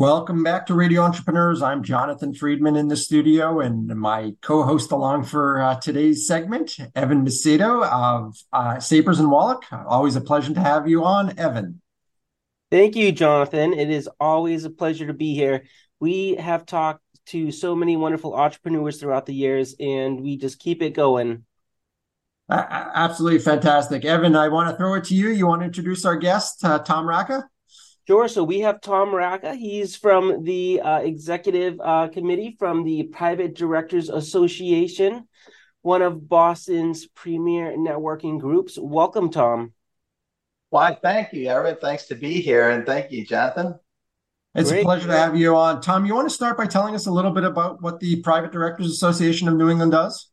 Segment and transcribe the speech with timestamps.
[0.00, 1.60] Welcome back to Radio Entrepreneurs.
[1.60, 7.22] I'm Jonathan Freedman in the studio, and my co-host along for uh, today's segment, Evan
[7.22, 9.70] Macedo of uh, Sapers and Wallack.
[9.70, 11.82] Always a pleasure to have you on, Evan.
[12.70, 13.74] Thank you, Jonathan.
[13.74, 15.64] It is always a pleasure to be here.
[16.00, 20.80] We have talked to so many wonderful entrepreneurs throughout the years, and we just keep
[20.80, 21.44] it going.
[22.48, 22.64] Uh,
[22.94, 24.34] absolutely fantastic, Evan.
[24.34, 25.28] I want to throw it to you.
[25.28, 27.44] You want to introduce our guest, uh, Tom Racca?
[28.10, 28.26] Sure.
[28.26, 29.54] So we have Tom Racca.
[29.54, 35.28] He's from the uh, executive uh, committee from the Private Directors Association,
[35.82, 38.76] one of Boston's premier networking groups.
[38.76, 39.74] Welcome, Tom.
[40.70, 41.76] Why, thank you, Evan.
[41.80, 42.70] Thanks to be here.
[42.70, 43.78] And thank you, Jonathan.
[44.56, 44.80] It's Great.
[44.80, 45.80] a pleasure to have you on.
[45.80, 48.50] Tom, you want to start by telling us a little bit about what the Private
[48.50, 50.32] Directors Association of New England does?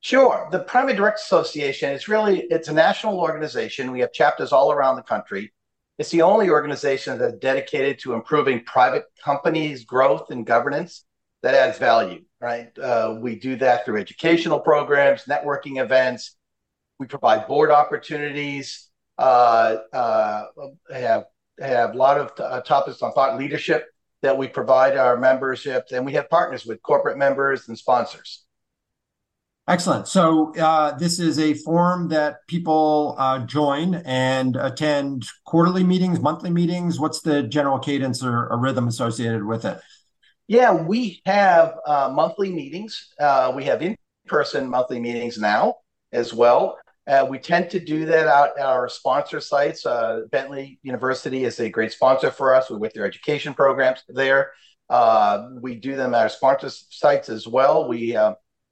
[0.00, 0.48] Sure.
[0.50, 3.92] The Private Directors Association is really it's a national organization.
[3.92, 5.52] We have chapters all around the country.
[5.98, 11.04] It's the only organization that's dedicated to improving private companies' growth and governance
[11.42, 12.76] that adds value, right?
[12.78, 16.36] Uh, we do that through educational programs, networking events.
[16.98, 20.44] We provide board opportunities, uh, uh,
[20.92, 21.24] have,
[21.60, 23.86] have a lot of uh, topics on thought leadership
[24.22, 28.43] that we provide our memberships, and we have partners with corporate members and sponsors.
[29.66, 30.06] Excellent.
[30.06, 36.50] So uh, this is a forum that people uh, join and attend quarterly meetings, monthly
[36.50, 37.00] meetings.
[37.00, 39.80] What's the general cadence or, or rhythm associated with it?
[40.48, 43.14] Yeah, we have uh, monthly meetings.
[43.18, 45.76] Uh, we have in-person monthly meetings now
[46.12, 46.76] as well.
[47.06, 49.86] Uh, we tend to do that out at our sponsor sites.
[49.86, 54.52] Uh, Bentley University is a great sponsor for us We with their education programs there.
[55.62, 57.88] we do them at our sponsor sites as well.
[57.88, 58.14] We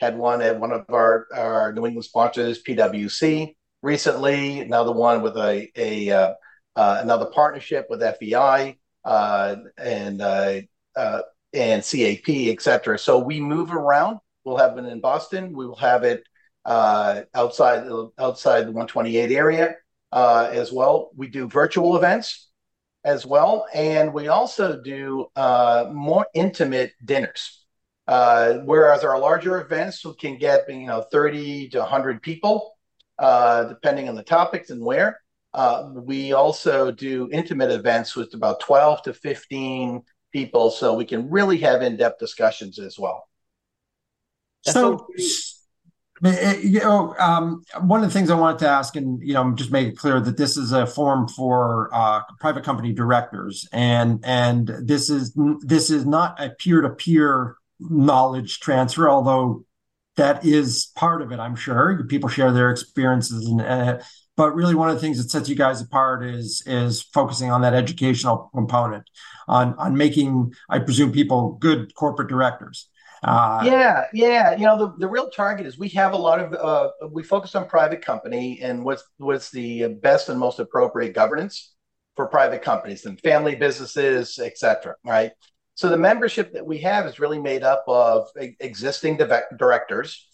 [0.00, 4.60] had one at one of our, our New England sponsors, PwC, recently.
[4.60, 6.34] Another one with a, a uh,
[6.76, 10.60] uh, another partnership with FEI uh, and uh,
[10.96, 11.20] uh,
[11.52, 12.98] and CAP, et cetera.
[12.98, 14.18] So we move around.
[14.44, 15.52] We'll have it in Boston.
[15.52, 16.24] We will have it
[16.64, 17.86] uh, outside
[18.18, 19.74] outside the 128 area
[20.12, 21.10] as well.
[21.16, 22.48] We do virtual events
[23.04, 27.59] as well, and we also do more intimate dinners.
[28.10, 32.76] Uh, whereas our larger events can get you know 30 to 100 people,
[33.20, 35.20] uh, depending on the topics and where.
[35.54, 41.30] Uh, we also do intimate events with about 12 to 15 people, so we can
[41.30, 43.28] really have in-depth discussions as well.
[44.62, 45.06] So,
[46.60, 49.70] you know, um, one of the things I wanted to ask, and you know, just
[49.70, 54.66] make it clear that this is a forum for uh, private company directors, and and
[54.82, 59.64] this is this is not a peer-to-peer knowledge transfer, although
[60.16, 62.04] that is part of it, I'm sure.
[62.08, 63.98] People share their experiences, and uh,
[64.36, 67.62] but really one of the things that sets you guys apart is is focusing on
[67.62, 69.04] that educational component,
[69.48, 72.88] on on making, I presume, people good corporate directors.
[73.22, 74.56] Uh, yeah, yeah.
[74.56, 77.54] You know, the, the real target is we have a lot of uh, we focus
[77.54, 81.74] on private company and what's what's the best and most appropriate governance
[82.16, 84.94] for private companies and family businesses, et cetera.
[85.04, 85.32] Right.
[85.80, 89.18] So the membership that we have is really made up of existing
[89.56, 90.28] directors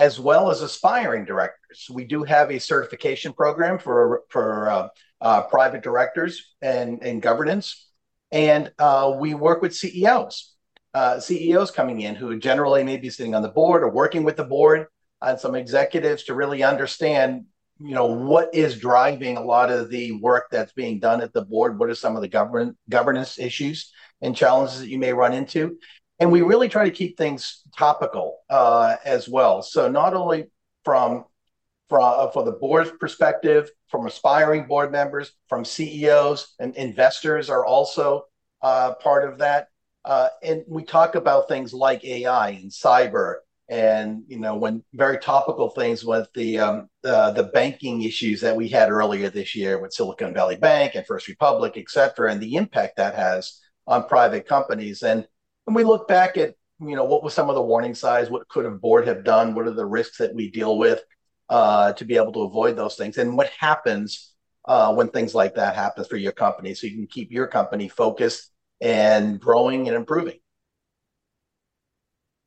[0.00, 1.86] as well as aspiring directors.
[1.88, 4.88] We do have a certification program for for uh,
[5.20, 7.86] uh, private directors and, and governance,
[8.32, 10.56] and uh, we work with CEOs.
[10.92, 14.36] Uh, CEOs coming in who generally may be sitting on the board or working with
[14.36, 14.88] the board
[15.22, 17.44] and some executives to really understand
[17.78, 21.44] you know what is driving a lot of the work that's being done at the
[21.44, 23.92] board what are some of the govern- governance issues
[24.22, 25.76] and challenges that you may run into.
[26.18, 29.62] And we really try to keep things topical uh, as well.
[29.62, 30.46] So not only
[30.84, 31.24] from
[31.88, 37.66] from uh, for the board's perspective, from aspiring board members, from CEOs and investors are
[37.66, 38.26] also
[38.62, 39.68] uh, part of that.
[40.04, 43.36] Uh, and we talk about things like AI and cyber,
[43.68, 48.56] and you know when very topical things with the um, uh, the banking issues that
[48.56, 52.40] we had earlier this year with Silicon Valley Bank and First Republic, et cetera, and
[52.40, 55.02] the impact that has on private companies.
[55.02, 55.26] And
[55.64, 58.48] when we look back at, you know, what was some of the warning signs, what
[58.48, 61.02] could a board have done, what are the risks that we deal with
[61.50, 64.32] uh, to be able to avoid those things, and what happens
[64.66, 67.88] uh, when things like that happens for your company, so you can keep your company
[67.88, 70.38] focused and growing and improving.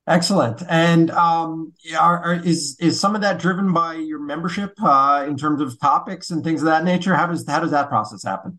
[0.07, 0.63] Excellent.
[0.69, 5.38] And um, are, are, is is some of that driven by your membership uh, in
[5.38, 7.16] terms of topics and things of that nature?
[7.16, 8.57] How does how does that process happen?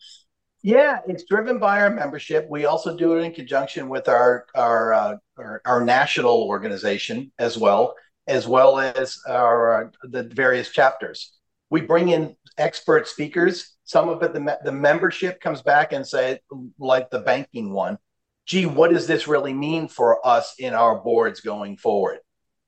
[0.64, 2.46] Yeah, it's driven by our membership.
[2.48, 7.58] We also do it in conjunction with our our uh, our, our, national organization as
[7.58, 7.94] well,
[8.26, 11.34] as well as our uh, the various chapters.
[11.68, 13.76] We bring in expert speakers.
[13.84, 16.40] Some of it, the the membership comes back and say,
[16.78, 17.98] like the banking one,
[18.46, 22.20] gee, what does this really mean for us in our boards going forward?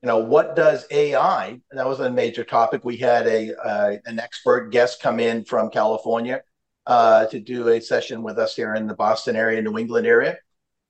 [0.02, 1.62] You know, what does AI?
[1.70, 2.84] That was a major topic.
[2.84, 6.43] We had a uh, an expert guest come in from California
[6.86, 10.38] uh, to do a session with us here in the Boston area, New England area.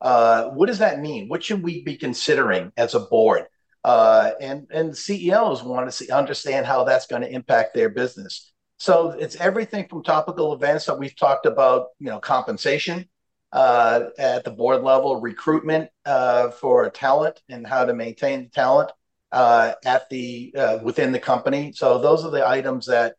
[0.01, 1.29] Uh, what does that mean?
[1.29, 3.47] What should we be considering as a board?
[3.83, 8.53] Uh, and and CEOs want to see, understand how that's going to impact their business.
[8.79, 13.09] So it's everything from topical events that we've talked about, you know, compensation
[13.53, 18.91] uh, at the board level, recruitment uh, for talent and how to maintain talent
[19.33, 21.73] uh, at the uh, within the company.
[21.73, 23.15] So those are the items that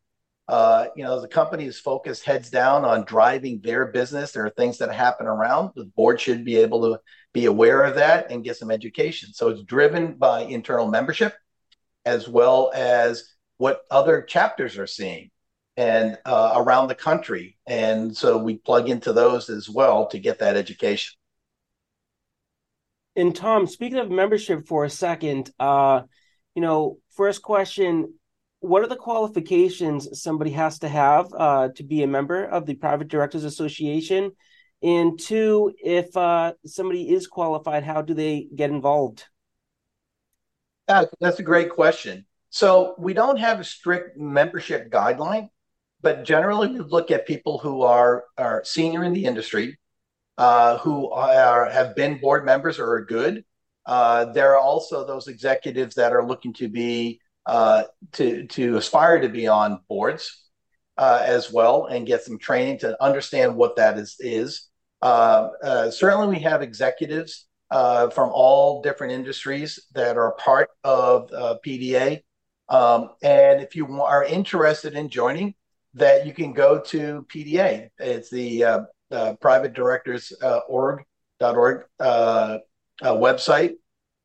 [0.47, 4.31] uh, you know the company is focused heads down on driving their business.
[4.31, 5.71] There are things that happen around.
[5.75, 6.99] The board should be able to
[7.33, 9.33] be aware of that and get some education.
[9.33, 11.33] So it's driven by internal membership
[12.05, 15.29] as well as what other chapters are seeing
[15.75, 17.57] and uh, around the country.
[17.67, 21.15] And so we plug into those as well to get that education.
[23.15, 26.01] And Tom, speaking of membership for a second, uh,
[26.55, 28.13] you know, first question,
[28.59, 32.75] what are the qualifications somebody has to have uh, to be a member of the
[32.75, 34.31] Private Directors Association?
[34.81, 39.25] And two, if uh, somebody is qualified, how do they get involved?
[40.87, 42.25] Uh, that's a great question.
[42.49, 45.49] So we don't have a strict membership guideline
[46.01, 49.77] but generally we look at people who are are senior in the industry,
[50.37, 53.43] uh, who are have been board members or are good.
[53.85, 59.29] Uh, there are also those executives that are looking to be to to aspire to
[59.29, 60.49] be on boards
[60.97, 64.67] uh, as well and get some training to understand what that is is.
[65.01, 71.29] Uh, uh, certainly, we have executives from all different industries that are part of
[71.65, 72.21] PDA.
[72.69, 75.53] Um, and if you are interested in joining,
[75.93, 77.89] that you can go to PDA.
[77.97, 78.79] It's the uh,
[79.11, 81.03] uh, private directors uh, org
[81.39, 82.57] .org uh,
[83.01, 83.73] uh, website,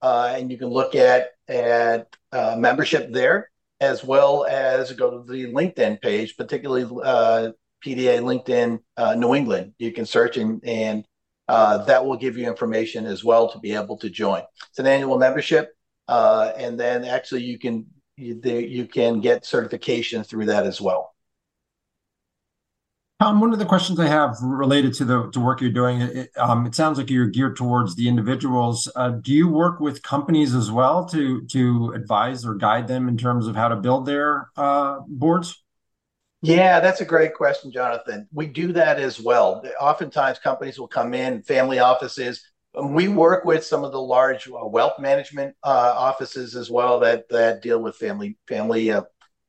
[0.00, 3.50] uh, and you can look at at uh, membership there
[3.80, 7.50] as well as go to the LinkedIn page, particularly uh,
[7.84, 9.74] PDA LinkedIn uh, New England.
[9.78, 11.04] You can search and and
[11.48, 14.42] that will give you information as well to be able to join.
[14.70, 15.70] It's an annual membership,
[16.08, 21.11] and then actually you can you, you can get certification through that as well.
[23.22, 26.30] Tom, one of the questions I have related to the to work you're doing, it,
[26.36, 28.90] um, it sounds like you're geared towards the individuals.
[28.96, 33.16] Uh, do you work with companies as well to to advise or guide them in
[33.16, 35.62] terms of how to build their uh, boards?
[36.40, 38.26] Yeah, that's a great question, Jonathan.
[38.32, 39.62] We do that as well.
[39.80, 42.42] Oftentimes, companies will come in, family offices.
[42.74, 47.28] We work with some of the large uh, wealth management uh, offices as well that
[47.28, 49.02] that deal with family family uh,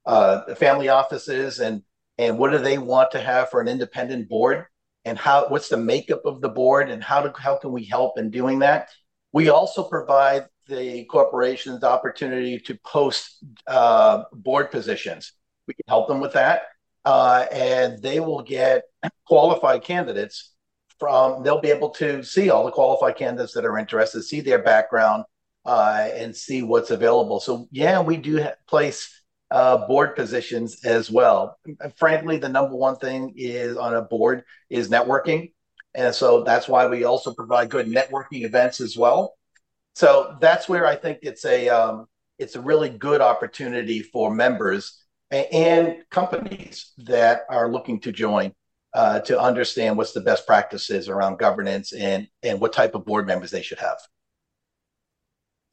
[0.06, 1.82] uh, family offices and
[2.18, 4.66] and what do they want to have for an independent board?
[5.06, 6.90] And how what's the makeup of the board?
[6.90, 8.90] And how to how can we help in doing that?
[9.32, 15.34] We also provide the corporations the opportunity to post uh, board positions.
[15.68, 16.64] We can help them with that.
[17.06, 18.84] Uh, and they will get
[19.28, 20.54] qualified candidates
[21.00, 24.62] from they'll be able to see all the qualified candidates that are interested see their
[24.62, 25.26] background
[25.66, 27.42] uh, and see what's available.
[27.42, 29.23] So yeah we do place
[29.54, 31.60] uh, board positions as well.
[31.96, 35.52] Frankly, the number one thing is on a board is networking,
[35.94, 39.36] and so that's why we also provide good networking events as well.
[39.94, 42.08] So that's where I think it's a um,
[42.40, 48.54] it's a really good opportunity for members and companies that are looking to join
[48.96, 53.28] uh, to understand what's the best practices around governance and and what type of board
[53.28, 54.00] members they should have.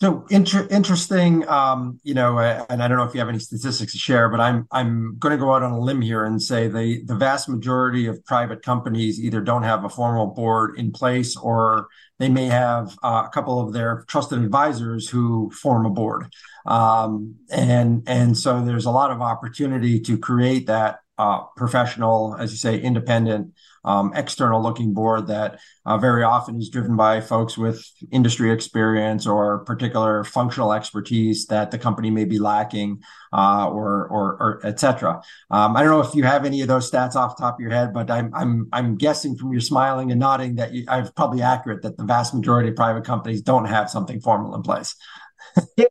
[0.00, 3.92] So inter- interesting, um, you know, and I don't know if you have any statistics
[3.92, 6.68] to share, but I'm I'm going to go out on a limb here and say
[6.68, 11.36] the the vast majority of private companies either don't have a formal board in place
[11.36, 11.88] or
[12.18, 16.32] they may have uh, a couple of their trusted advisors who form a board,
[16.64, 22.50] um, and and so there's a lot of opportunity to create that uh, professional, as
[22.50, 23.52] you say, independent
[23.84, 29.26] um, external looking board that uh, very often is driven by folks with industry experience
[29.26, 33.02] or particular functional expertise that the company may be lacking
[33.34, 35.20] uh, or, or, or etc.
[35.50, 37.60] Um, I don't know if you have any of those stats off the top of
[37.60, 41.06] your head, but I'm, I'm, I'm guessing from your smiling and nodding that you, I'm
[41.12, 44.94] probably accurate that the vast majority of private companies don't have something formal in place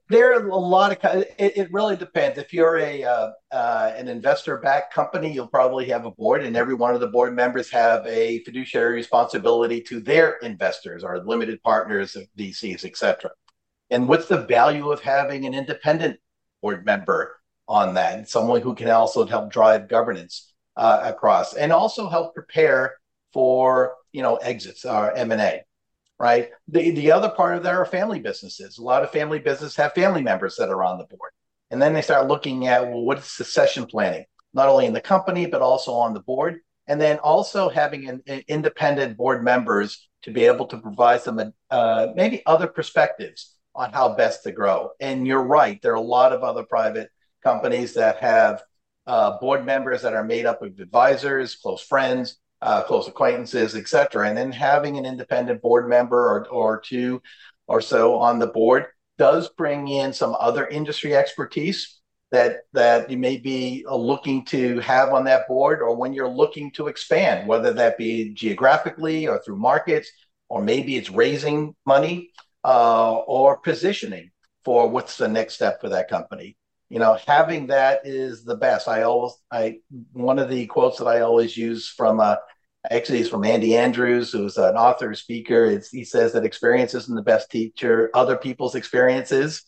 [0.09, 2.37] there are a lot of it, it really depends.
[2.37, 6.55] If you're a uh, uh, an investor backed company you'll probably have a board and
[6.55, 11.61] every one of the board members have a fiduciary responsibility to their investors or limited
[11.63, 13.31] partners of vcs etc
[13.89, 16.19] and what's the value of having an independent
[16.61, 17.37] board member
[17.67, 18.29] on that?
[18.29, 22.95] Someone who can also help drive governance uh, across and also help prepare
[23.33, 25.61] for you know exits or m&a
[26.19, 26.49] right?
[26.67, 28.77] The the other part of that are family businesses.
[28.77, 31.31] A lot of family businesses have family members that are on the board,
[31.71, 35.01] and then they start looking at well, what is succession planning, not only in the
[35.01, 40.07] company but also on the board, and then also having an, an independent board members
[40.23, 44.89] to be able to provide some uh, maybe other perspectives on how best to grow.
[44.99, 47.09] And you're right, there are a lot of other private
[47.41, 48.61] companies that have
[49.07, 54.27] uh, board members that are made up of advisors, close friends, uh, close acquaintances, etc.
[54.27, 57.21] And then having an independent board member or, or two
[57.67, 58.87] or so on the board
[59.17, 61.99] does bring in some other industry expertise
[62.31, 66.29] that that you may be uh, looking to have on that board or when you're
[66.29, 70.11] looking to expand whether that be geographically or through markets
[70.47, 72.29] or maybe it's raising money
[72.63, 74.29] uh, or positioning
[74.63, 76.55] for what's the next step for that company
[76.89, 78.87] you know having that is the best.
[78.87, 79.79] I always i
[80.11, 82.35] one of the quotes that i always use from uh
[82.89, 85.65] actually it's from andy andrews who's an author speaker.
[85.65, 89.63] It's, he says that experience isn't the best teacher other people's experiences.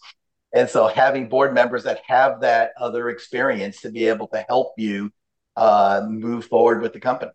[0.53, 4.73] And so having board members that have that other experience to be able to help
[4.77, 5.11] you
[5.55, 7.31] uh, move forward with the company.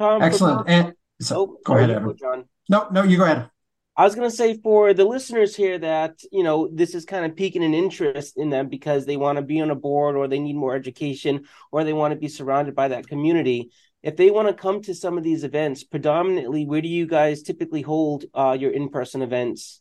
[0.00, 0.68] Um, excellent.
[0.68, 2.16] and so oh, go ahead Evan.
[2.16, 2.44] john.
[2.68, 3.48] No no you go ahead
[3.96, 7.24] I was going to say for the listeners here that, you know, this is kind
[7.24, 10.26] of piquing an interest in them because they want to be on a board or
[10.26, 13.70] they need more education or they want to be surrounded by that community.
[14.02, 17.42] If they want to come to some of these events, predominantly, where do you guys
[17.42, 19.80] typically hold uh, your in person events?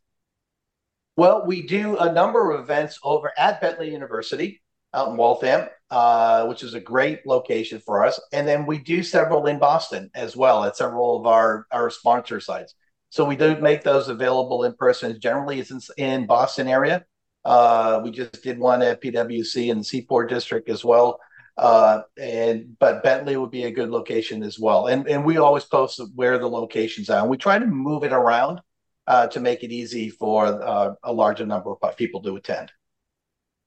[1.18, 4.62] Well, we do a number of events over at Bentley University
[4.94, 8.22] out in Waltham, uh, which is a great location for us.
[8.32, 12.40] And then we do several in Boston as well at several of our, our sponsor
[12.40, 12.76] sites.
[13.14, 15.20] So we do make those available in person.
[15.20, 17.06] Generally, it's in, in Boston area.
[17.46, 21.20] Uh, we just did one at PwC in the Seaport District as well.
[21.56, 24.88] Uh, and but Bentley would be a good location as well.
[24.88, 27.20] And and we always post where the locations are.
[27.20, 28.62] And we try to move it around
[29.06, 32.72] uh, to make it easy for uh, a larger number of people to attend.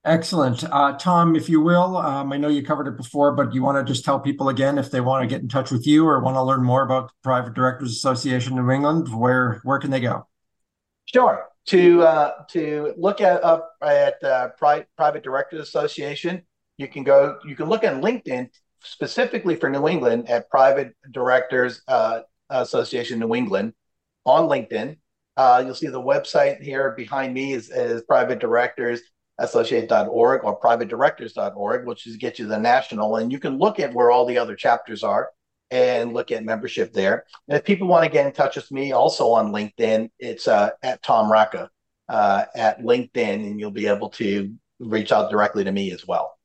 [0.07, 0.63] Excellent.
[0.63, 3.85] Uh, Tom, if you will, um, I know you covered it before, but you want
[3.85, 6.21] to just tell people again if they want to get in touch with you or
[6.21, 9.99] want to learn more about the Private Directors Association New England, where where can they
[9.99, 10.29] go?
[11.07, 11.49] Sure.
[11.67, 16.43] To uh, to look at up at uh, Pri- Private Directors Association,
[16.79, 17.41] you can go.
[17.45, 18.51] You can look on LinkedIn
[18.85, 23.73] specifically for New England at Private Directors uh, Association New England
[24.25, 24.99] on LinkedIn.
[25.37, 29.03] Uh, you'll see the website here behind me is, is Private Directors
[29.39, 33.17] associate.org or privatedirectors.org, which is get you the national.
[33.17, 35.31] And you can look at where all the other chapters are
[35.71, 37.25] and look at membership there.
[37.49, 40.71] And if people want to get in touch with me also on LinkedIn, it's uh,
[40.83, 41.69] at Tom Racca
[42.09, 46.37] uh, at LinkedIn, and you'll be able to reach out directly to me as well.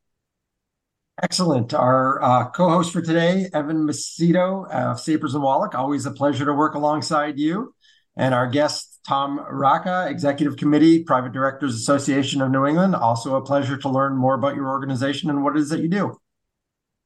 [1.21, 1.73] Excellent.
[1.73, 5.75] Our uh, co-host for today, Evan Macedo of Sapers and Wallack.
[5.75, 7.75] Always a pleasure to work alongside you.
[8.15, 12.95] And our guest, Tom Racca, Executive Committee, Private Directors Association of New England.
[12.95, 15.87] Also a pleasure to learn more about your organization and what it is that you
[15.87, 16.17] do.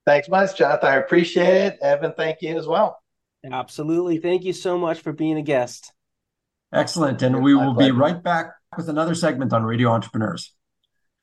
[0.06, 0.90] Thanks much, Jonathan.
[0.90, 1.80] I appreciate it.
[1.82, 3.00] Evan, thank you as well.
[3.44, 4.18] Absolutely.
[4.18, 5.92] Thank you so much for being a guest.
[6.74, 7.22] Excellent.
[7.22, 10.54] And we will be right back with another segment on Radio Entrepreneurs.